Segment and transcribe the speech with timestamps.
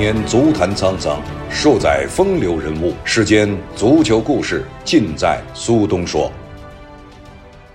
[0.00, 2.94] 年足坛沧桑，数载风流人物。
[3.04, 6.32] 世间足球故事，尽在苏东说。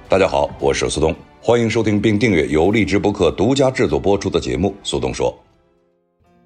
[0.09, 5.31] 大家好，我是苏东，欢迎收听并订阅由荔枝播客独家制作播出的节目《苏东说》。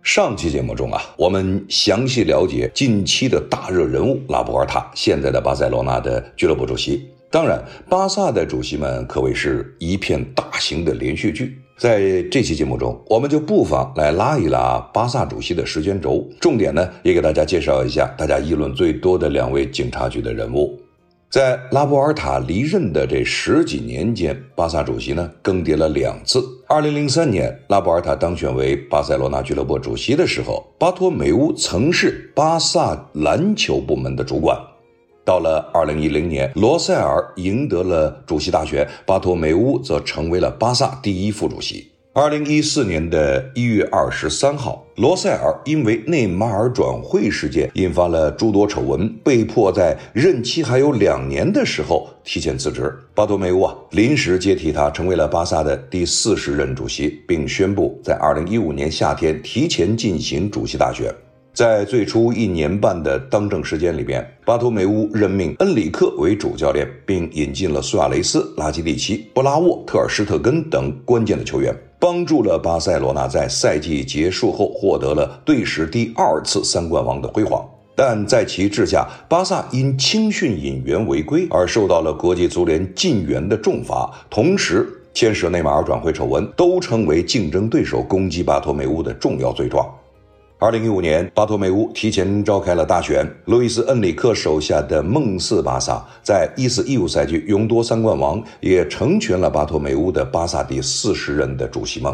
[0.03, 7.09] 上期节目中啊，我们详细了解近期的大热人物拉波尔塔，现在的巴塞罗那的俱乐部主席。
[7.31, 11.57] 当然，巴萨的主席们可谓是一片大型的连续剧。
[11.79, 20.77] 在这期节目中，我们就不妨来拉一拉巴萨主席的时间轴，重点呢也给大家介绍一下大家议论最多的两位警察局的人物。
[21.29, 26.43] 在拉波尔塔离任的这十几年间，巴萨主席呢更迭了两次。
[26.67, 34.57] 二零零三年，拉波尔塔当选为巴塞罗那俱乐部主席的时候，巴托梅乌曾是巴萨篮球部门的主管。
[35.29, 41.87] 到了二零一零年，罗塞尔赢得了主席大选，巴托梅乌则成为了巴萨第一副主席。
[42.13, 52.91] 二零一四年的一月二十三号，罗塞尔因为内马尔转会事件引发了诸多丑闻，被迫在任期还有两年的时候提前辞职。
[53.13, 61.13] 巴托梅乌啊，临时接替他，成为了巴萨的第四十任主席，并宣布在二零一五年夏天提前进行主席大选。
[61.53, 77.67] 在最初一年半的当政时间里边，巴托梅乌任命恩里克为主教练，并引进了苏亚雷斯、拉基蒂奇、布拉沃、特尔施特根等关键的球员，帮助了巴塞罗那在赛季结束后获得了队史第二次三冠王的辉煌。
[77.93, 89.85] 但在其治下，巴萨因青训引援违规而受到了国际足联禁援的重罚，同时牵涉内马尔转会丑闻，都成为竞争对手攻击巴托梅乌的重要罪状。
[90.61, 93.25] 二零一五年，巴托梅乌提前召开了大选。
[93.45, 102.13] 路易斯·恩里克手下的梦四巴萨在一四一五赛季勇夺三冠王，也成全了巴托梅乌的巴萨第四十任的主席梦。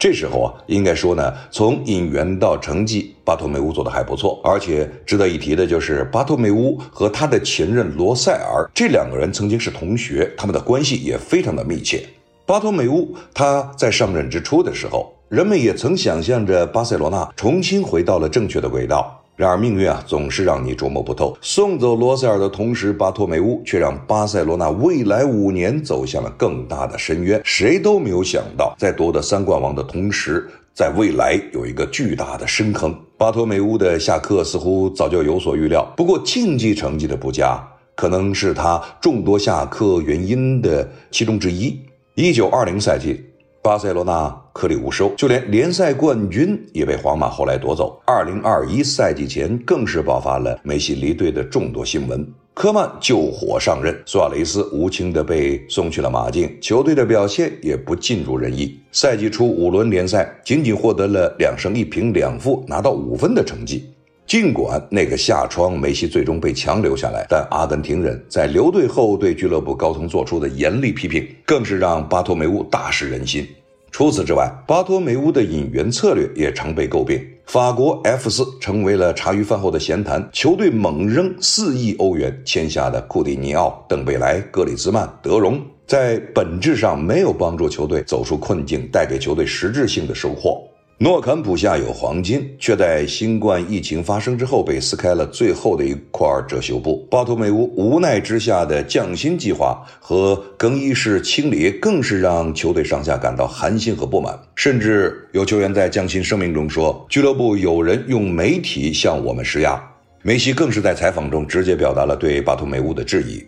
[0.00, 4.40] 这时候啊，应该说呢，从引援到成绩，巴托梅乌做的还不错。
[4.42, 12.04] 而且值得一提的就是，巴托梅乌和他的前任罗塞尔这两个人曾经是同学，他们的关系也非常的密切。
[12.44, 15.14] 巴托梅乌他在上任之初的时候。
[15.30, 21.38] 人们也曾想象着巴塞罗那重新回到了正确的轨道，然而命运啊总是让你捉摸不透。
[21.40, 27.40] 送走罗塞尔的同时，巴托梅乌却让巴塞罗那未来五年走向了更大的深渊。
[27.44, 32.92] 谁都没有想到，在夺得三冠王的同时，在未来有一个巨大的深坑。
[33.16, 37.64] 巴托梅乌的下课似乎早就有所预料，不过竞技成绩的不佳，
[37.94, 41.78] 可能是他众多下课原因的其中之一。
[42.16, 43.29] 一九二零赛季。
[43.62, 48.00] 巴塞罗那颗粒无收，就连联赛冠军也被皇马后来夺走。
[48.06, 52.26] 二零二一赛季前，更是爆发了梅西离队的众多新闻。
[52.54, 58.80] 科曼救火上任，苏亚雷斯无情的被送去了马竞，球队的表现也不尽如人意。
[58.92, 63.90] 赛季初五轮联赛，仅仅获得了两胜一平两负，拿到五分的成绩。
[64.30, 73.44] 尽管那个夏窗，梅西最终被强留下来，但阿根廷人在留队后对俱乐部高层做出的严厉批评，更是让巴托梅乌大失人心。
[73.90, 77.20] 除此之外，巴托梅乌的引援策略也常被诟病。
[77.46, 90.62] 法国 F 四成为了茶余饭后的闲谈，球队猛扔四亿欧元签下的库蒂尼奥、邓贝莱、格里兹曼、德容，在本质上没有帮助球队走出困境，带给球队实质性的收获。
[91.02, 97.08] 诺坎普下有黄金，却在新冠疫情发生之后被撕开了最后的一块遮羞布。
[97.10, 104.38] 巴托梅乌无奈之下的降薪计划和更衣室清理，更是让球队上下感到寒心和不满。
[104.54, 109.82] 甚至有球员在降薪声明中说：“俱乐部有人用媒体向我们施压。”
[110.20, 113.42] 梅西更是在采访中直接表达了对巴托梅乌的质疑。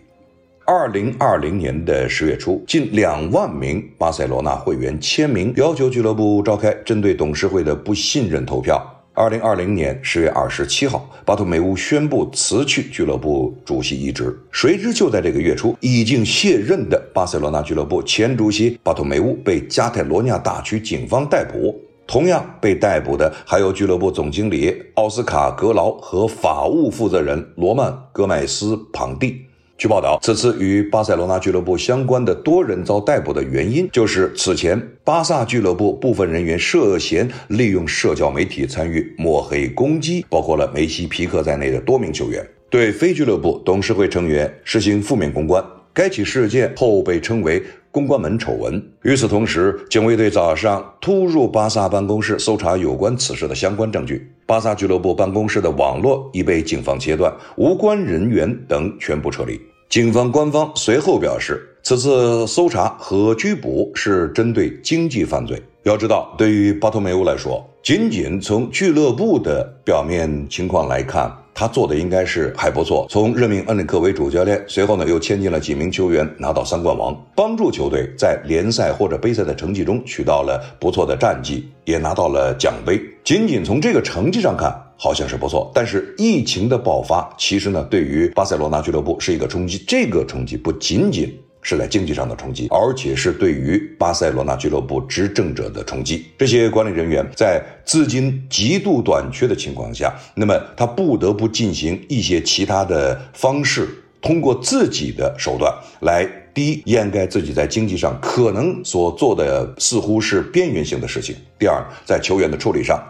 [0.65, 8.81] 二零二零年的十月初，近两万名巴塞罗那会员签名，要求俱乐部召开针对董事会的不信任投票。
[9.13, 14.33] 二零二零年十月二十七号，巴托梅乌宣布辞去俱乐部主席一职。
[14.51, 21.77] 谁知就在这个月初，已经卸任的巴塞罗那俱乐部前主席巴托梅乌被加泰罗尼亚大区警方逮捕。
[22.07, 29.41] 同样被逮捕的还有俱乐部总经理奥斯卡·格劳和法务负责人罗曼·戈麦斯·庞蒂。
[29.75, 45.63] 据报道，此次与巴塞罗那俱乐部相关的多人遭逮捕的原因，就是此前巴萨俱乐部部分人员涉嫌利用社交媒体参与抹黑攻击，包括了梅西、皮克在内的多名球员，对非俱乐部董事会成员实行负面公关。
[45.91, 47.61] 该起事件后被称为
[47.93, 48.83] “公关门丑闻”。
[49.03, 59.61] 与此同时，警卫队早上突入巴萨办公室搜查有关此事的相关证据，巴萨俱乐部办公室的网络已被警方切断，无关人员等全部撤离。
[59.89, 65.61] 警方官方随后表示，此次搜查和拘捕是针对经济犯罪。
[65.83, 73.05] 要知道，对于巴托梅乌来说，仅仅从俱乐部的表面情况来看，他做的应该是还不错。
[73.09, 82.99] 从任命恩里克为主教练，随后呢又签进了几名球员，拿到三冠王，帮助球队在联赛或者杯赛的成绩中取到了不错的战绩，也拿到了奖杯。
[83.23, 85.71] 仅仅从这个成绩上看，好像是不错。
[85.73, 89.77] 但是疫情的爆发，其实呢对于巴塞罗那俱乐部是一个冲击。
[89.87, 91.33] 这个冲击不仅仅。
[91.63, 96.25] 是在经济上的冲击，而且是对于巴塞罗那俱乐部执政者的冲击。
[96.37, 103.87] 这些管理人员在资金极度短缺的情况下，那么他不得不进行一些其他的方式，
[104.21, 113.01] 通过自己的手段来第一掩盖自己在经济上可能所做的似乎是边缘性的事情；第二，在球员的处理上。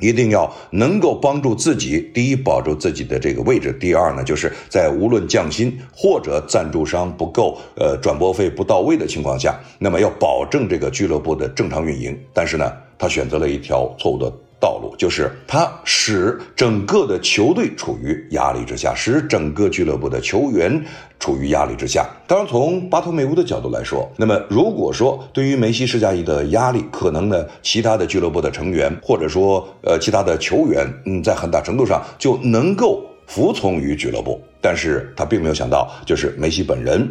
[0.00, 12.18] 一定要能够帮助自己，第一保住自己的这个位置，第二呢，就是在无论降薪或者赞助商不够，呃，转播费不到位的情况下，那么要保证这个俱乐部的正常运营。
[12.32, 14.32] 但是呢，他选择了一条错误的。
[14.60, 20.84] 道路就是他使整个的球队处于压力之下，使整个俱乐部的球员
[21.20, 22.08] 处于压力之下。
[22.26, 34.40] 当然，从巴托梅乌的角度来说，那么如果说对于梅西施加一个压力，可能呢，其他的俱乐部的成员或者说呃其他的球员，嗯，在很大程度上就能够服从于俱乐部。
[34.60, 37.08] 但是他并没有想到，就是梅西本人，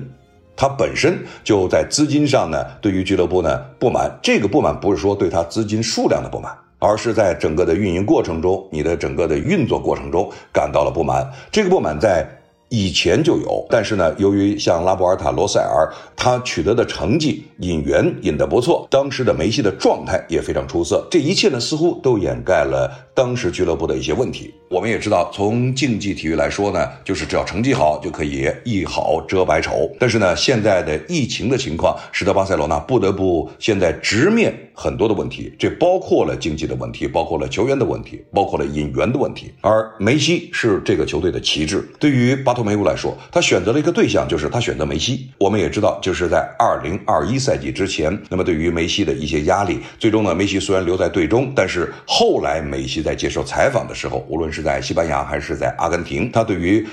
[0.53, 4.19] 他本身就在资金上呢，对于俱乐部呢不满。
[4.21, 6.53] 这个不满不是说对他资金数量的不满。
[6.79, 11.27] 而是在整个的运营过程中，你的整个的运作过程中感到了不满。
[11.51, 12.27] 这个不满在。
[12.69, 24.53] 以前就有，但是呢，由于像拉波尔塔、罗塞尔，他取得的成绩引援引得不错，当时的梅西的状态也非常出色，这一切呢，似乎都掩盖了当时俱乐部的一些问题。
[24.69, 29.89] 我们也知道，从竞技体育来说呢，就是只要成绩好就可以一好遮百丑。
[29.97, 39.51] 但是呢，现在的疫情的情况，使得巴塞罗那不得不现在直面很多的问题，这包括了经济的问题，包括了球员的问题，包括了引援的问题。
[39.61, 42.53] 而梅西是这个球队的旗帜，对于巴。
[42.57, 45.29] 托梅乌来说，他选择了一个对象，就是他选择梅西。
[45.37, 56.83] 我们也知道，就是在二零二一赛季之前，那么对于梅西的一些压力，最终呢，梅西虽然留在队中，但是后来梅西在接受采访的时候，无论是在西班牙还是在阿根廷，他对于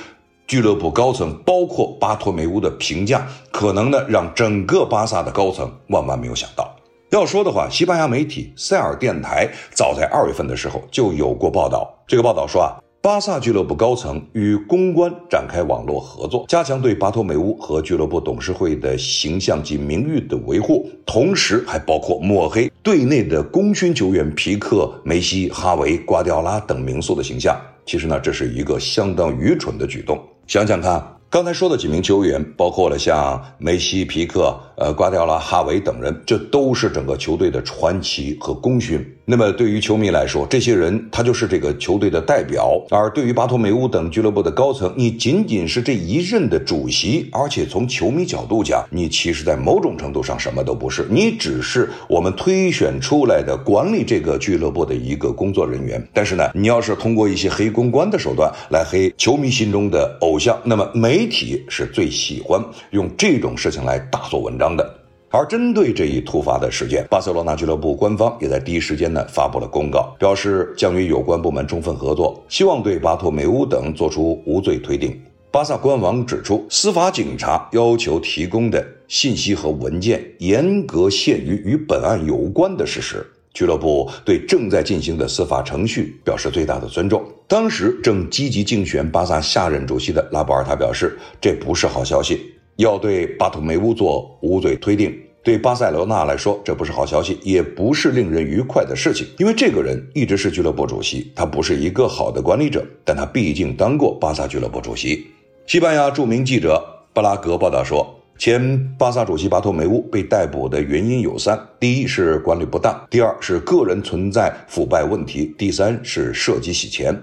[0.47, 6.74] 俱乐部高层，包括巴托梅乌的评价，可能呢让整个巴萨的高层万万没有想到。
[7.15, 12.75] 要说的话，西班牙媒体塞尔电台早在二月份的时候就有过报道，这个报道说啊。
[13.01, 27.57] 巴萨俱乐部高层与公关展开网络合作，加强对巴托梅乌和俱乐部董事会的形象及名誉的维护，同时还包括抹黑队内的功勋球员皮克、梅西、哈维、瓜迪奥拉等名宿的形象。
[27.87, 30.19] 其实呢，这是一个相当愚蠢的举动。
[30.49, 31.14] 想想看。
[31.35, 39.05] 刚才说的几名球员，包括了像梅西、皮克、呃瓜迪奥拉、哈维等人，这都是整个球队的传奇和功勋。
[39.27, 56.03] 那么对于球迷来说，这些人他就是这个球队的代表；而对于巴托梅乌等俱乐部的高层，你仅仅是这一任的主席，而且从球迷角度讲，你其实在某种程度上什么都不是，你只是我们推选出来的管理这个俱乐部的一个工作人员。
[56.13, 60.91] 但是呢，你要是通过一些黑公关的手段来黑球迷心中的偶像，那么。
[60.95, 64.95] 媒体是最喜欢用这种事情来大做文章的，
[65.35, 75.21] 而针对这一突发的事件，巴塞罗那俱乐部官方也在第一时间呢发布了公告，表示将与有关部门充分合作，希望对巴托梅乌等作出无罪推定。
[75.51, 83.27] 巴萨官网指出，司法警察要求提供的信息和文件严格限于与本案有关的事实。
[83.53, 87.21] 俱乐部对正在进行的司法程序表示最大的尊重。
[87.49, 95.13] 当时正积极竞选巴萨下任主席的拉波尔塔表示，这不是好消息，要对巴图梅乌做无罪推定。
[95.45, 105.27] 对巴塞罗那来说，这不是好消息，也不是令人愉快的事情，因为这个人一直是俱乐部主席，他不是一个好的管理者，但他毕竟当过巴萨俱乐部主席。
[105.67, 106.83] 西班牙著名记者
[107.13, 108.19] 布拉格报道说。
[108.37, 117.17] 前巴萨主席巴托梅乌被逮捕的原因有三：第一是管理不当，第二是个人存在腐败问题，第三是涉及洗钱。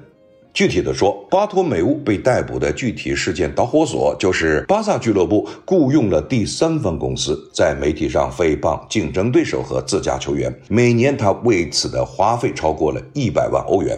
[0.54, 13.98] 具体的说，巴托梅乌被逮捕的具体事件导火索就是巴萨俱乐部雇佣了第三方公司，在媒体上诽谤竞争对手和自家球员，每年他为此的花费超过了一百万欧元。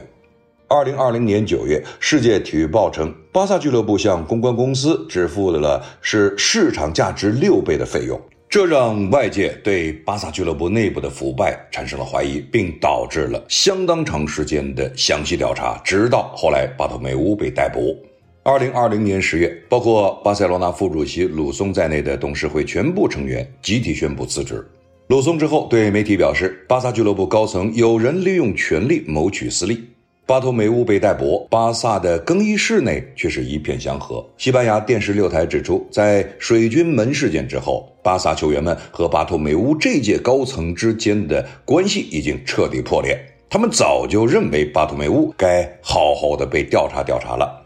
[0.67, 8.19] 二零二零年九月，世界体育报称，巴萨俱乐部向公关公司支付的了是市场价值六倍的费用，
[8.53, 17.97] 这让外界对巴萨俱乐部内部的腐败产生了怀疑，并导致了相当长时间的详细调查，直到后来巴托梅乌被逮捕。
[18.43, 24.63] 二零二零年十月，包括巴塞罗那副主席鲁松在内的董事会全部成员集体宣布辞职。
[25.07, 29.83] 鲁松之后对媒体表示，巴萨俱乐部高层有人利用权力谋取私利。
[30.25, 34.25] 巴托梅乌被逮捕，巴萨的更衣室内却是一片祥和。
[34.37, 43.19] 西班牙电视六台指出，在水军门事件之后，巴萨球员们和巴托梅乌这届高层之间的关系已经彻底破裂。
[43.49, 47.61] 他们早就认为巴托梅乌该好好的被调查调查了。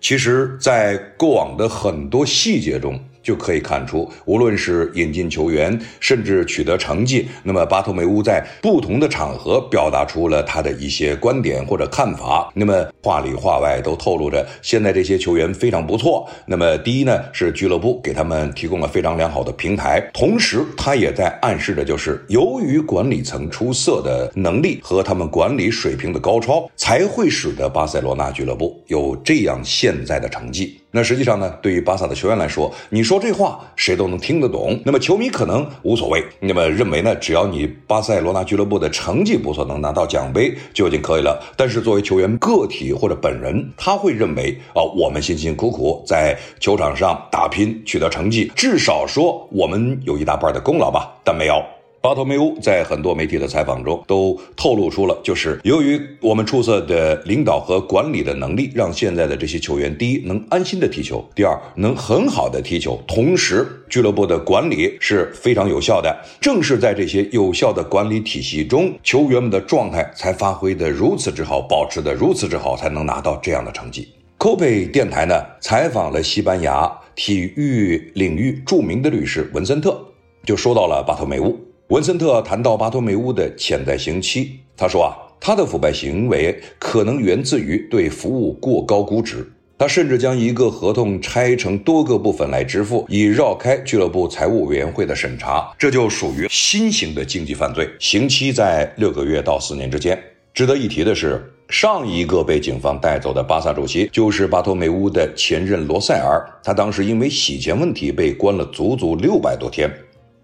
[0.00, 2.98] 其实，在过往的很多细节中，
[3.28, 12.50] 就可以看出，无论是引进球员，甚至取得成绩，那么巴托梅乌在不同的场合表达出了他的一些观点或者看法。
[12.54, 16.26] 那么话里话外都透露着，现在这些球员非常不错。
[16.46, 30.78] 那么第一呢，是俱乐部给他们提供了非常良好的平台，同时他也在暗示着，就是由于管理层出色的能力和他们管理水平的高超，才会使得巴塞罗那俱乐部有这样现在的成绩。
[30.90, 34.80] 那实际上呢，对于巴萨的球员来说，你说这话谁都能听得懂。
[34.86, 41.38] 那么球迷可能无所谓，那么认为呢，只要你巴塞罗那俱乐部的成绩不错，能拿到奖杯就已经可以了。
[41.56, 51.14] 但是作为球员个体或者本人，他会认为啊，我们辛辛苦苦在球场上打拼取得成绩，至少说我们有一大半的功劳吧。
[51.22, 51.77] 但没有。
[52.00, 66.16] 巴托梅乌在很多媒体的采访中都透露出了，就是由于我们出色的领导和管理的能力，让现在的这些球员，第一能安心的踢球，第二能很好的踢球，同时俱乐部的管理是非常有效的。
[66.40, 74.06] 正是在这些有效的管理体系中，球员们的状态才发挥的如此之好，保持的如此之好，才能拿到这样的成绩。
[74.38, 80.00] 科佩电台呢采访了西班牙体育领域著名的律师文森特，
[80.44, 81.58] 就说到了巴托梅乌。
[81.88, 89.50] 文森特谈到巴托梅乌的潜在刑期，他说啊，他的腐败行为可能源自于对服务过高估值。
[89.78, 100.22] 他甚至将一个合同拆成多个部分来支付，以绕开俱乐部财务委员会的审查，这就属于新型的经济犯罪，刑期在六个月到四年之间。
[100.52, 109.90] 值得一提的是，上一个被警方带走的巴萨主席就是巴托梅乌的前任罗塞尔，他当时因为洗钱问题被关了足足六百多天。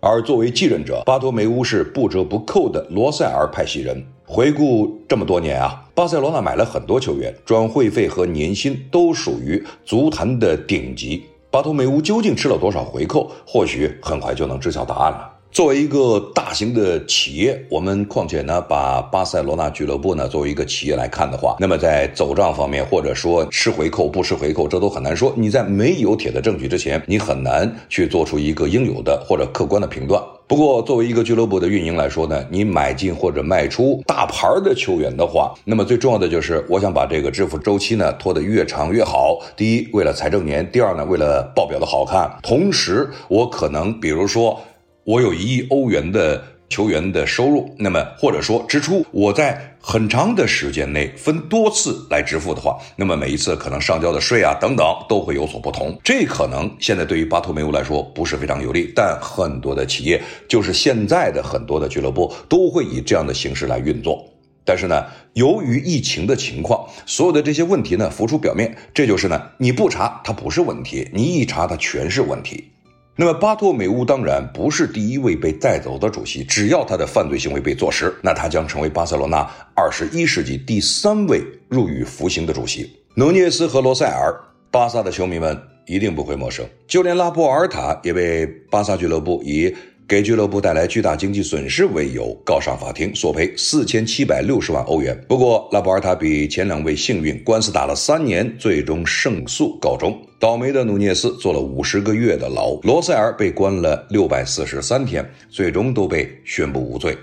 [0.06, 4.04] 而作为继任者，巴托梅乌是不折不扣的罗塞尔派系人。
[4.26, 11.24] 回顾这么多年啊，巴塞罗那买了很多球员，转会费和年薪都属于足坛的顶级。
[11.50, 13.30] 巴托梅乌究竟吃了多少回扣？
[13.46, 15.33] 或许很快就能知晓答案了。
[15.54, 25.32] 作为一个大型的企业，我们况且呢，把巴塞罗那俱乐部呢作为一个企业来看的话，那么在走账方面，或者说吃回扣不吃回扣，这都很难说。
[25.36, 30.20] 你在没有铁的证据之前，你很难去做出一个应有的或者客观的评断。
[30.48, 39.38] 不过，作为一个俱乐部的运营来说呢，你买进或者卖出大牌的球员的话，那么最重要的就是我想把这个支付周期呢拖得越长越好。
[39.56, 42.28] 第一，为了财政年；第二呢，为了报表的好看。
[42.42, 44.60] 同时，我可能比如说。
[45.04, 55.96] 我有一亿欧元的球员的收入，那么或者说支出，我在很长的时间内分多次来支付的话，那么每一次可能上交的税啊等等都会有所不同。
[56.02, 64.26] 这可能现在对于巴托梅乌来说不是非常有利，但很多的企业就是现在的很多的俱乐部都会以这样的形式来运作。
[64.64, 72.70] 但是呢，由于疫情的情况，所有的这些问题呢浮出表面，这就是呢你不查它不是问题，你一查它全是问题。
[73.16, 82.90] 那么巴托梅乌当然不是第一位被带走的主席，只要他的犯罪行为被坐实，那他将成为巴塞罗那二十一世纪第三位入狱服刑的主席。
[83.14, 84.34] 努涅斯和罗塞尔，
[84.70, 85.56] 巴萨的球迷们
[85.86, 89.72] 一定不会陌生，就连拉波尔塔也被巴萨俱乐部以。
[90.06, 95.18] 给俱乐部带来巨大经济损失为由告上法庭，索赔四千七百六十万欧元。
[95.26, 100.14] 不过拉波尔塔比前两位幸运，官司打了三年，最终胜诉告终。
[100.38, 107.16] 倒霉的努涅斯坐了五十个月的牢，罗塞尔被关了六百四十三天，最终都被宣布无罪。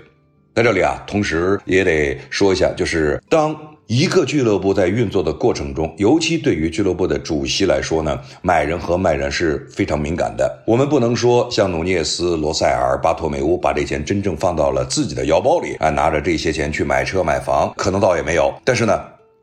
[0.54, 3.56] 在这里啊，同时也得说一下，就是当。
[3.92, 10.50] 一个俱乐部在运作的过程中，尤其对于俱乐部的主席来说呢，买人和卖人是非常敏感的。
[10.66, 18.50] 我们不能说像努涅斯、罗塞尔、巴托梅乌把这钱真正放到了自己的腰包里啊，拿着这些钱去买车买房，可能倒也没有。
[18.64, 18.98] 但是呢，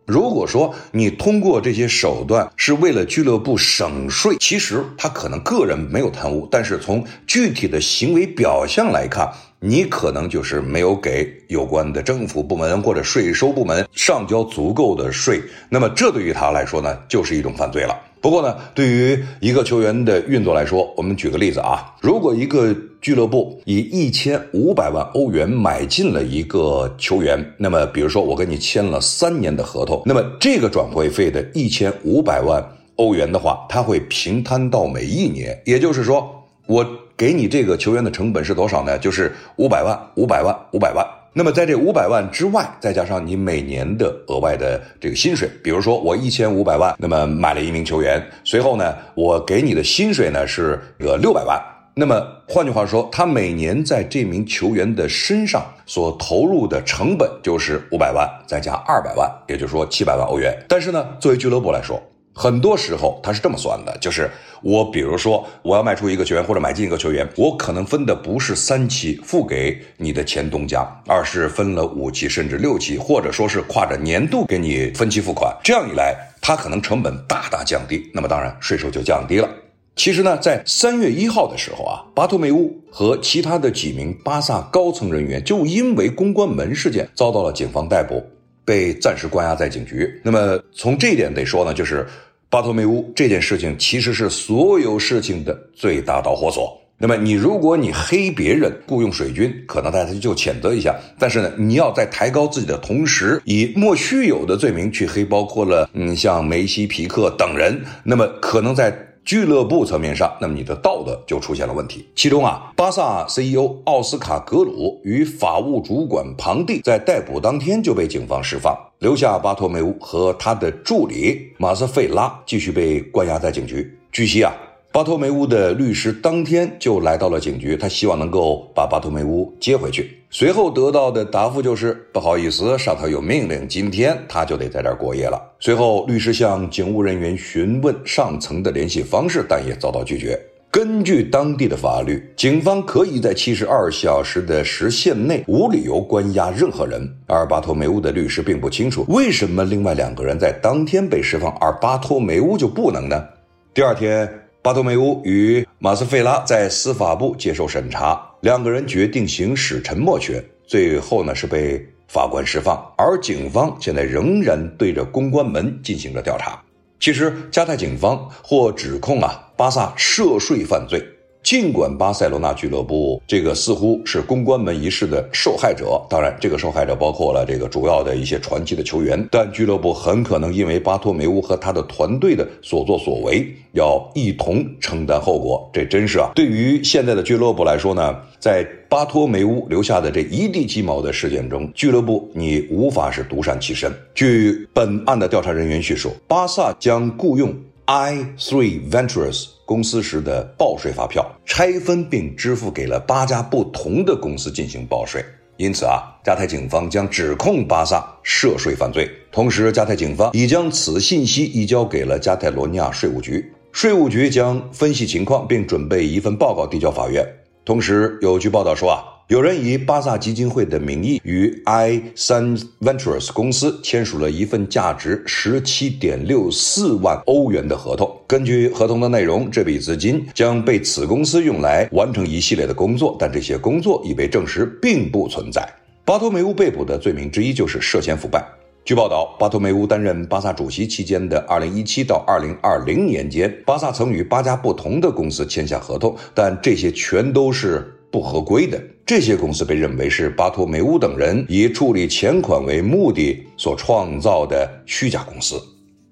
[0.08, 9.32] 如果说你通过这些手段是为了俱乐部省税，其实他可能个人没有贪污，但是从具体的行为表象来看。
[9.62, 17.94] 你可能就是没有给有关的政府部门或者税收部门上交足够的税，那么这对于他来说呢，就是一种犯罪了。
[18.22, 36.86] 不过呢，对于一个球员的运作来说，我们举个例子啊，如果一个俱乐部以一千五百万欧元买进了一个球员，那么比如说我跟你签了三年的合同，那么这个转会费的一千五百万欧元的话，他会平摊到每一年，也就是说我。
[37.20, 38.98] 给你这个球员的成本是多少呢？
[38.98, 41.06] 就是五百万，五百万，五百万。
[41.34, 51.62] 那么在这五百万之外，再加上你每年的额外的这个薪水，比如说我一千五百万，那么买了一名球员，随后呢，我给你的薪水呢是这个六百万。
[51.94, 60.58] 那么换句话说，他每年在这名球员的身上所投入的成本就是五百万，再加二百万，也就是说七百万欧元。
[60.70, 62.02] 但是呢，作为俱乐部来说，
[62.34, 64.30] 很多时候他是这么算的，就是
[64.62, 75.54] 我比如说我要卖出一个球员或者买进一个球员，我可能分的不是三期付给你的前东家，而是分了五期甚至六期，或者说是跨着年度给你分期付款。
[75.64, 79.50] 这样一来，他可能成本大大降低，那么当然税收就降低了。
[79.96, 88.24] 其实呢，在三月一号的时候啊，巴托梅乌和其他的几名巴萨高层人员就因为公关门事件遭到了警方逮捕，
[88.70, 90.08] 被暂时关押在警局。
[90.22, 92.06] 那么从这一点得说呢，就是
[92.52, 96.80] 巴托梅乌这件事情其实是所有事情的最大导火索。
[97.00, 109.09] 那么你如果你黑别人雇佣水军，可能大家就谴责一下，但是呢，你要在抬高自己的同时，以莫须有的罪名去黑，包括了嗯像梅西、皮克等人，那么可能在。
[109.30, 112.04] 俱乐部层面上，那么你的道德就出现了问题。
[112.16, 123.96] 其中啊，巴萨 CEO 奥斯卡格鲁与法务主管庞蒂在逮捕当天就被警方释放，留下巴托梅乌和他的助理马斯费拉继续被关押在警局。
[124.12, 124.52] 据悉啊。
[124.92, 130.18] 巴托梅乌的律师当天就来到了警局，他希望能够把巴托梅乌接回去。
[130.32, 135.40] 随后得到的答复就是：不好意思，上头有命令，今天他就得在这儿过夜了。
[135.60, 140.40] 随后，律师向警务人员询问上层的联系方式，但也遭到拒绝。
[140.72, 147.08] 根据当地的法律，警方可以在七十二小时的时限内无理由关押任何人。
[147.28, 153.24] 而巴托梅乌的律师并不清楚，为什么另外两个人在当天被释放，而巴托梅乌就不能呢？
[153.72, 154.28] 第二天。
[154.62, 162.78] 巴托梅乌与马斯费拉在司法部接受审查，两个人决定行使沉默权，最后呢是被法官释放。
[162.98, 166.62] 而警方现在仍然对着公关门进行着调查。
[167.00, 171.02] 其实，加泰警方或指控啊巴萨涉税犯罪。
[171.50, 185.68] 尽管巴塞罗那俱乐部这个似乎是公关门一事的受害者，当然，这个受害者包括了这个主要的一些传奇的球员，但俱乐部很可能因为巴托梅乌和他的团队的所作所为，要一同承担后果。
[185.74, 193.92] 这真是啊，对于现在的俱乐部来说呢，在巴托梅乌留下的这一地鸡毛的事件中，俱乐部你无法是独善其身。
[194.14, 197.52] 据本案的调查人员叙述，巴萨将雇佣
[197.86, 199.48] i three ventures。
[199.70, 205.24] 公司时的报税发票拆分并支付给了八家不同的公司进行报税，
[205.58, 209.08] 因此啊，加泰警方将指控巴萨涉税犯罪。
[209.32, 217.24] 同时，加泰警方已将此信息移交给了加泰罗尼亚税务局，税务局将分析情况并准备一份报告递交法院。
[217.64, 219.19] 同时，有据报道说啊。
[219.30, 228.12] 有人以巴萨基金会的名义与 i 三 Ventures 公司签署了一份价值十七点六四万欧元的合同。
[228.26, 235.64] 根据合同的内容，这笔资金将被此公司用来完成一系列的工作，但这些工作已被证实并不存在。
[236.04, 238.44] 巴托梅乌被捕的罪名之一就是涉嫌腐败。
[238.84, 247.94] 据报道，巴托梅乌担任巴萨主席期间的二零一七到二零二零年间，巴萨曾与八家不同的公司签下合同，但这些全都是。
[248.12, 255.62] 不合规的这些公司被认为是巴托梅乌等人以处理钱款为目的所创造的虚假公司。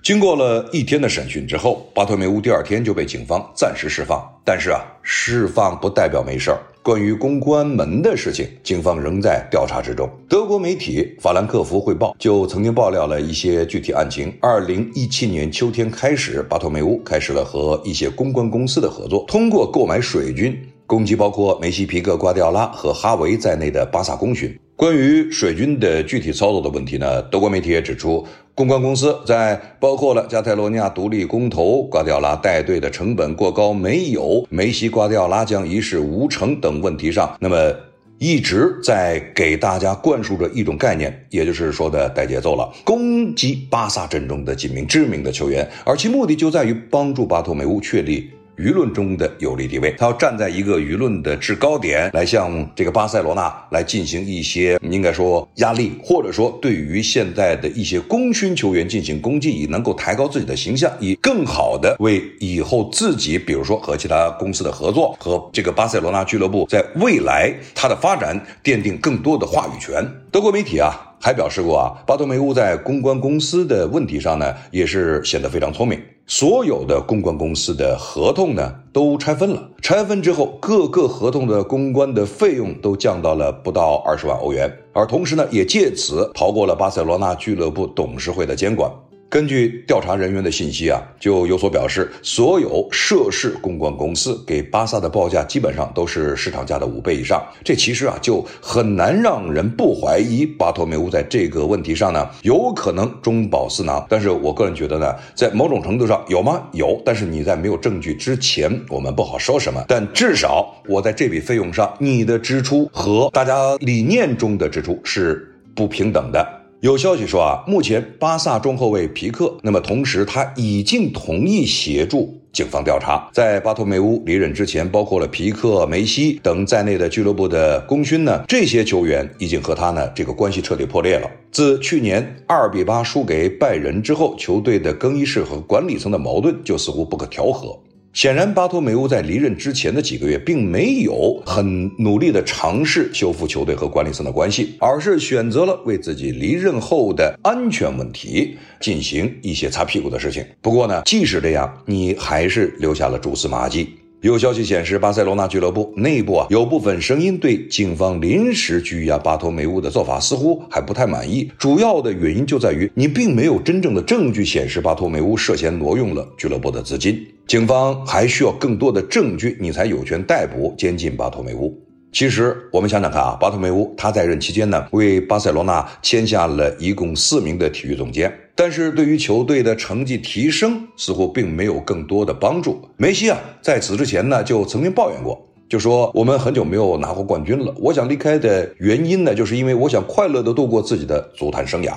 [0.04, 4.26] 经过了一天的审讯之后，巴托梅乌第二天就被警方暂时释放。
[4.46, 6.60] 但是啊，释放不代表没事儿。
[6.82, 10.10] 关于公关门的事情，警方仍在调查之中。
[10.30, 14.34] 德国媒体《法兰克福汇报》就曾经爆料了一些具体案情。
[14.40, 20.58] 二零一七年秋天开始，巴托梅乌开始了和一些公关公司的合作，通过购买水军。
[20.88, 24.58] 攻击包括梅西、皮克、瓜迪奥拉和哈维在内的巴萨功勋。
[24.78, 27.22] 关于水军的具体操作的问题呢？
[27.24, 37.74] 德国媒体也指出，公关公司在包括了加泰罗尼亚独立公投、瓜迪奥拉带队的成本过高、没有梅西、瓜迪奥拉将一事无成等问题上，那么
[38.20, 48.30] 一直在给大家灌输着一种概念，也就是说的带节奏了，攻击巴萨阵中的几名知名的球员，而其目的就在于帮助巴托梅乌确立。
[48.58, 70.04] 舆论中的有利地位，他要站在一个舆论的制高点来向这个巴塞罗那来进行一些应该说压力，或者说对于现在的一些功勋球员进行攻击，以能够抬高自己的形象，以更好的为以后自己，比如说和其他公司的合作和这个巴塞罗那俱乐部在未来它的发展奠定更多的话语权。
[70.32, 76.00] 德国媒体啊还表示过啊，巴托梅乌在公关公司的问题上呢，也是显得非常聪明。
[76.30, 88.92] 所有的公关公司的合同呢都拆分了，拆分之后，各个合同的公关的费用都降到了不到二十万欧元，而同时呢，也借此逃过了巴塞罗那俱乐部董事会的监管。
[89.38, 97.46] 根据调查人员的信息啊，就有所表示，所有涉事公关公司给巴萨的报价基本上都是市场价的五倍以上。
[97.64, 104.04] 这其实啊，就很难让人不怀疑巴托梅乌在这个问题上呢，有可能中饱私囊。
[104.10, 106.68] 但是我个人觉得呢，在某种程度上有吗？
[106.72, 109.86] 有，但是你在没有证据之前，我们不好说什么。
[109.88, 116.57] 但至少我在这笔费用上，你的支出和大家理念中的支出是不平等的。
[116.82, 123.28] 有消息说啊，目前巴萨中后卫皮克，那么同时他已经同意协助警方调查。
[123.34, 131.28] 在巴托梅乌离任之前，包括了皮克、梅西等在内的俱乐部的功勋呢，这些球员已经和他呢这个关系彻底破裂了。
[131.52, 137.76] 自去年二比八输给拜仁之后，球队的更衣室和管理层的矛盾就似乎不可调和。
[138.18, 150.44] 显然，巴托梅乌在离任之前的几个月，并没有很努力的尝试修复球队和管理层的关系，而是选择了为自己离任后的安全问题进行一些擦屁股的事情。
[150.64, 153.88] 不过呢，即使这样，你还是留下了蛛丝马迹。
[154.22, 161.52] 有消息显示，巴塞罗那俱乐部内部啊，有部分声音对警方临时拘押巴托梅乌的做法似乎还不太满意。
[161.60, 167.24] 主要的原因就在于，你并没有真正的证据显示巴托梅乌涉嫌挪用了俱乐部的资金。
[167.48, 171.74] 警方还需要更多的证据，你才有权逮捕、监禁巴托梅乌。
[172.12, 178.34] 其实，我们想想看啊，巴托梅乌他在任期间呢，为巴塞罗那签下了一共四名的体育总监。
[178.54, 182.82] 但是对于球队的成绩提升，似乎并没有更多的帮助。
[182.98, 187.74] 梅西啊，在此之前呢，就曾经抱怨过，就说我们很久没有拿过冠军了。
[187.78, 191.96] 我想离开的原因呢，就是因为我想快乐的度过自己的足坛生涯。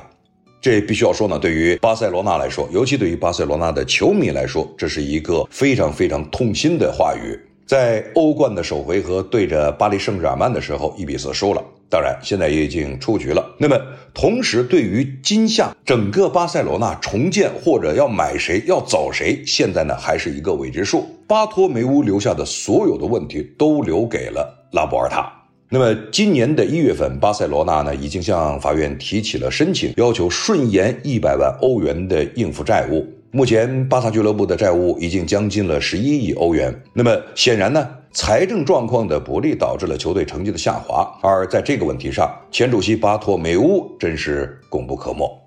[0.60, 7.38] 这必须要说呢，对于巴塞罗那来说，尤其对于巴塞罗那的球迷来说，这是一个非常非常痛心的话语。
[7.64, 11.64] 在欧冠的首回合对着巴黎圣日耳曼的时候，一比四输了。
[11.88, 13.54] 当然，现在也已经出局了。
[13.58, 13.80] 那么，
[14.12, 21.06] 同时对于今夏整个巴塞罗那重建或者要买谁要走谁，现在呢还是一个未知数。
[21.26, 25.32] 巴托梅乌留下的所有的问题都留给了拉波尔塔。
[25.72, 33.06] 那么，今年的一月份，巴塞罗那呢已经向法院提起了申请，要求顺延一百万欧元的应付债务。
[33.30, 36.74] 目前，巴萨俱乐部的债务已经将近了十一亿欧元。
[36.92, 41.08] 那么，显然呢，财政状况的不利导致了球队成绩的下滑。
[41.22, 45.40] 而在这个问题上，前主席巴托梅乌真是功不可没。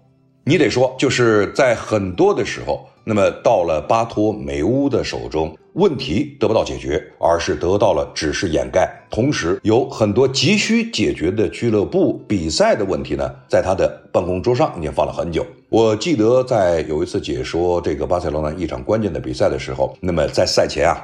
[0.45, 5.53] 你得说，就是在很多的时候，那么到了巴托梅乌的手中。
[5.73, 8.89] 问题得不到解决，而是得到了只是掩盖。
[9.09, 15.45] 同时，有很多急需解决的俱乐部比赛的问题呢，在他的办公桌上已经放了很久。
[15.69, 20.95] 我记得在有一次解说这个巴塞罗那一场关键的比赛的时候，那么在赛前啊，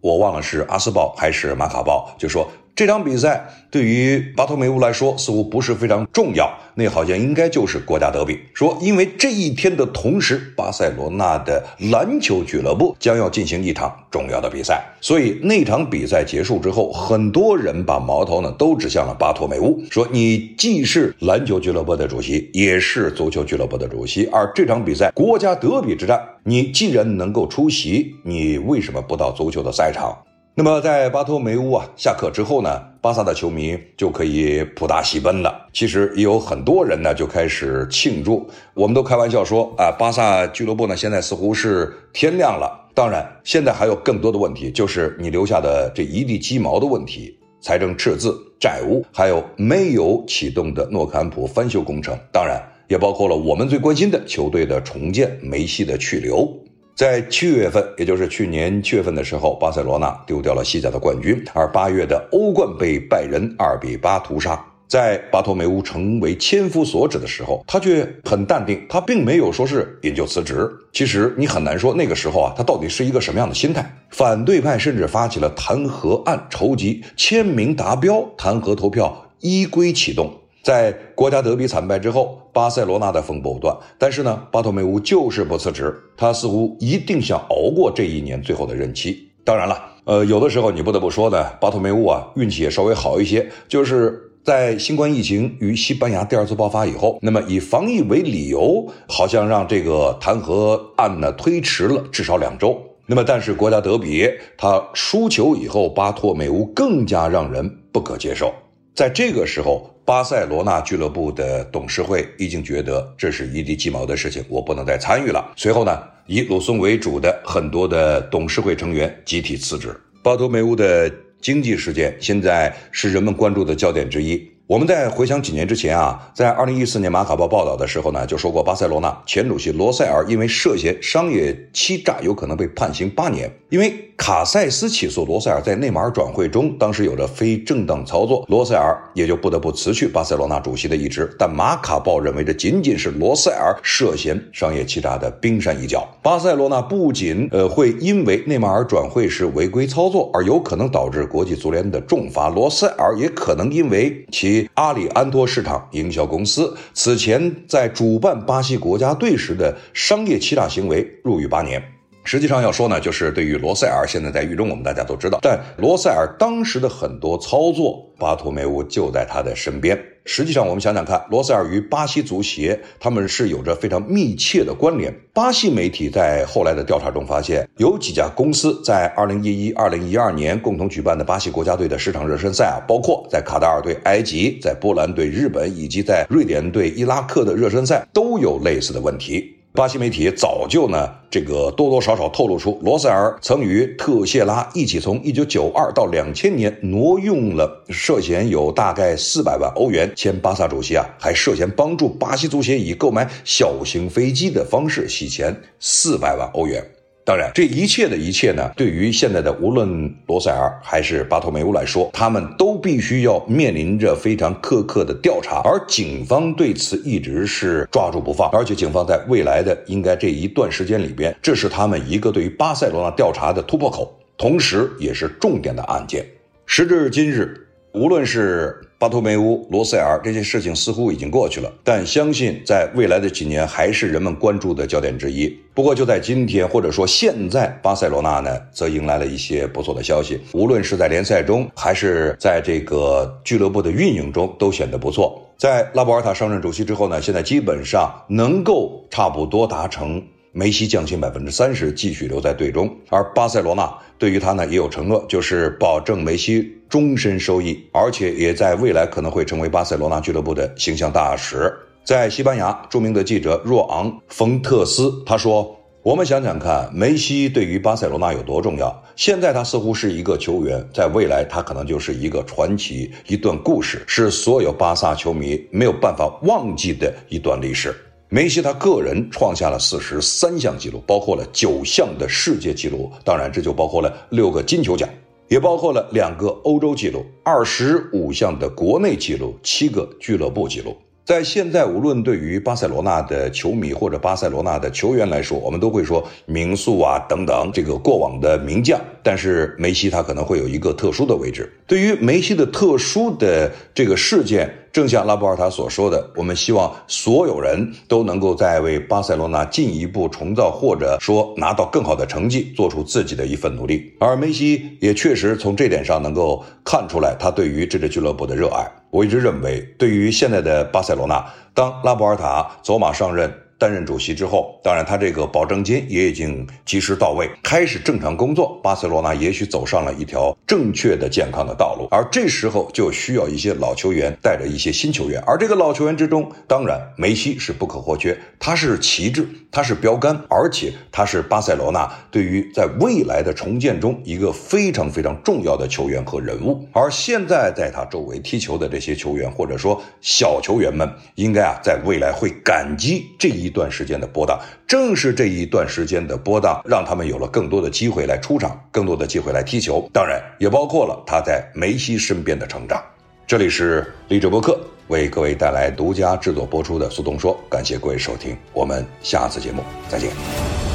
[0.00, 2.46] 我忘了是阿斯报还是马卡报，就说。
[2.74, 8.38] 这场比赛对于巴托梅乌来说似乎不是非常重要，那好像应该就是国家德比。
[8.54, 30.16] 说因为这一天的同时，巴塞罗那的篮球俱乐部将要进行一场重要的比赛，所以那场比赛结束之后，很多人把矛头呢都指向了巴托梅乌，说你既是篮球俱乐部的主席，也是足球俱乐部的主席，而这场比赛国家德比之战，你既然能够出席，你为什么不到足球的赛场？
[30.52, 35.68] 那么，在巴托梅乌啊下课之后呢，巴萨的球迷就可以普达西奔了。
[35.72, 38.46] 其实也有很多人呢就开始庆祝。
[38.74, 42.90] 我们都开玩笑说啊，巴萨俱乐部呢现在似乎是天亮了。
[42.94, 52.18] 当然，现在还有更多的问题，就是你留下的这一地鸡毛的问题，财政赤字、债务，还有没有启动的诺坎普翻修工程。
[52.32, 56.46] 当然，也包括了我们最关心的球队的重建、梅西的去留。
[56.94, 64.62] 在七月份，也就是去年七月份的时候，巴塞罗那丢掉了西甲的冠军，而八月的欧冠被拜仁二比八屠杀。
[64.86, 70.68] 在巴托梅乌成为千夫所指的时候，他却很淡定，他并没有说是引咎辞职。
[70.92, 73.88] 其实你很难说那个时候啊，他到底是一个什么样的心态。
[74.10, 80.36] 反对派甚至发起了弹劾案筹集签名达标，弹劾投票依规启动。
[80.64, 89.28] 在国家德比惨败之后，巴塞罗那的风波不断，但是呢，巴托梅乌就是不辞职，他似乎一定想熬过这一年最后的任期。
[89.44, 102.80] 当然了，呃，有的时候你不得不说呢，巴托梅乌啊，运气也稍微好一些，就是在新冠疫情与西班牙第二次爆发以后，那么以防疫为理由，好像让这个弹劾案呢推迟了至少两周。
[103.06, 108.54] 那么，但是国家德比他输球以后，巴托梅乌更加让人不可接受。
[108.94, 115.52] 在这个时候，巴塞罗那俱乐部的董事会已经觉得这是一地鸡毛的事情，我不能再参与了。
[115.54, 119.96] 随后呢，以鲁松为主的很多的董事会成员集体辞职。
[120.20, 121.08] 巴托梅乌的
[121.40, 124.50] 经济事件现在是人们关注的焦点之一。
[124.70, 133.50] 我们在回想几年之前啊，在二零一四年马卡报报道的时候呢，就说过巴塞罗那前主席罗塞尔因为涉嫌商业欺诈，有可能被判刑八年。
[133.70, 141.28] 因为卡塞斯起诉罗塞尔在内马尔转会中当时有着非正当操作，罗塞尔也就不得不辞去巴塞罗那主席的一职。
[141.36, 146.08] 但马卡报认为这仅仅是罗塞尔涉嫌商业欺诈的冰山一角。
[146.22, 154.59] 巴塞罗那不仅呃会因为内马尔转会时违规操作而有可能导致国际足联的重罚，罗塞尔也可能因为其。
[154.74, 161.99] 阿里安托市场营销公司此前在主办巴西国家队时的商业欺诈行为入狱八年。
[162.22, 165.38] 实际上要说呢，就是对于罗塞尔现在在狱中，我们大家都知道。
[165.42, 169.98] 但罗塞尔当时的很多操作，巴托梅乌就在他的身边。
[170.26, 175.12] 实际上，我们想想看，罗塞尔与巴西足协他们是有着非常密切的关联。
[175.32, 189.56] 巴西媒体在后来的调查中发现，有几家公司在2011、2012年共同举办的巴西国家队的十场热身赛啊，包括在卡塔尔对埃及、在波兰对日本以及在瑞典对伊拉克的热身赛，都有类似的问题。
[189.72, 200.12] 巴西媒体早就呢，这个多多少少透露出，罗塞尔曾与特谢拉一起从一九九二到两千年挪用了涉嫌有大概四百万欧元。
[200.16, 206.84] 前巴萨主席啊，还涉嫌帮助巴西足协以购买小型飞机的方式洗钱四百万欧元。
[207.24, 218.50] 当然，这一切的一切呢，对于现在的无论罗塞尔还是巴托梅乌来说，他们都必须要面临着非常苛刻的调查，而警方对此一直是抓住不放。
[218.50, 226.26] 而且，警方在未来的应该这一段时间里边，这是他们一个对于巴塞罗那调查的突破口，同时也是重点的案件。
[226.66, 227.66] 时至今日。
[227.92, 235.48] 无论是巴托梅乌、罗塞尔这些事情似乎已经过去了，但相信在未来的几年还是人们关注的焦点之一。
[235.72, 240.38] 不过就在今天，或者说现在，巴塞罗那呢，则迎来了一些不错的消息。
[240.52, 245.46] 无论是在联赛中，还是在这个俱乐部的运营中，都显得不错。
[245.56, 250.22] 在拉波尔塔上任主席之后呢，现在基本上能够差不多达成。
[250.52, 261.72] 梅西降薪百分之三十，继续留在队中，而巴塞罗那对于他呢也有承诺，就是保证梅西终身收益，而且也在未来可能会成为巴塞罗那俱乐部的形象大使。
[262.02, 269.04] 在西班牙，著名的记者若昂·冯特斯他说：“我们想想看，梅西对于巴塞罗那有多重要？
[269.14, 277.94] 现在他似乎是一个球员，在未来他可能就是一个传奇，一段故事，是所有巴萨球迷没有办法忘记的一段历史。”
[278.32, 285.08] 梅西他个人创下了四十三项纪录，包括了九项的世界纪录，当然这就包括了六个金球奖，
[285.48, 290.96] 也包括了两个欧洲纪录，二十五项的国内纪录，七个俱乐部纪录。
[291.24, 299.00] 在现在，无论对于巴塞罗那的球迷或者巴塞罗那的球员来说，我们都会说名宿啊等等这个过往的名将。
[299.22, 301.72] 但是梅西他可能会有一个特殊的位置。
[301.86, 314.12] 对于梅西的特殊的这个事件，正像拉波尔塔所说的，我们希望所有人都能够在为巴塞罗那进一步重造或者说拿到更好的成绩做出自己的一份努力。
[314.18, 318.86] 而梅西也确实从这点上能够看出来他对于这支俱乐部的热爱。
[319.10, 323.52] 我一直认为，对于现在的巴塞罗那，当拉波尔塔走马上任。
[323.80, 328.78] 担任主席之后，当然他这个保证金也已经及时到位，开始正常工作。
[328.82, 332.06] 巴塞罗那也许走上了一条正确的、健康的道路。
[332.10, 338.38] 而这时候就需要一些老球员带着一些新球员，而这个老球员之中，当然梅西是不可或缺。
[338.58, 346.86] 他是旗帜，他是标杆，而且他是巴塞罗那对于在未来的重建中一个非常非常重要的球员和人物。
[346.92, 353.69] 而现在在他周围踢球的这些球员，或者说小球员们，应该啊在未来会感激这一。
[353.70, 360.10] 一段时间的波荡，正是这一段时间的波荡，让他们有了更多的机会来出场，更多的机会来踢球。
[360.12, 363.00] 当然，也包括了他在梅西身边的成长。
[363.46, 370.89] 这里是励志播客，为各位带来独家制作播出的苏东说，感谢各位收听，我们下次节目再见。